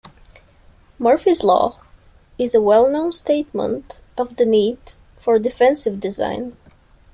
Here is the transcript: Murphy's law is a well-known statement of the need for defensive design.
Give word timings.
Murphy's 0.97 1.43
law 1.43 1.79
is 2.39 2.55
a 2.55 2.59
well-known 2.59 3.11
statement 3.11 4.01
of 4.17 4.37
the 4.37 4.47
need 4.47 4.79
for 5.19 5.37
defensive 5.37 5.99
design. 5.99 6.57